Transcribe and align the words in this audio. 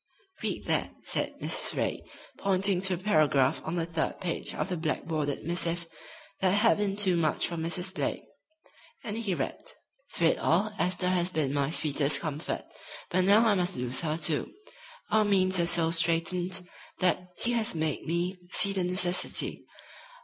"Read 0.41 0.63
that," 0.63 0.95
said 1.03 1.31
Mrs. 1.39 1.75
Ray, 1.77 2.01
pointing 2.35 2.81
to 2.81 2.95
a 2.95 2.97
paragraph 2.97 3.61
on 3.63 3.75
the 3.75 3.85
third 3.85 4.19
page 4.19 4.55
of 4.55 4.67
the 4.69 4.75
black 4.75 5.03
bordered 5.03 5.43
missive 5.43 5.85
that 6.39 6.49
had 6.53 6.77
been 6.79 6.95
too 6.95 7.15
much 7.15 7.47
for 7.47 7.55
Mrs. 7.55 7.93
Blake. 7.93 8.23
And 9.03 9.15
he 9.15 9.35
read: 9.35 9.61
"Through 10.11 10.29
it 10.29 10.39
all 10.39 10.73
Esther 10.79 11.09
has 11.09 11.29
been 11.29 11.53
my 11.53 11.69
sweetest 11.69 12.19
comfort, 12.19 12.63
but 13.11 13.25
now 13.25 13.45
I 13.45 13.53
must 13.53 13.77
lose 13.77 13.99
her, 14.01 14.17
too. 14.17 14.51
Our 15.11 15.23
means 15.23 15.59
are 15.59 15.67
so 15.67 15.91
straitened 15.91 16.67
that 16.97 17.33
she 17.37 17.51
has 17.51 17.75
made 17.75 18.07
me 18.07 18.39
see 18.49 18.73
the 18.73 18.83
necessity. 18.83 19.67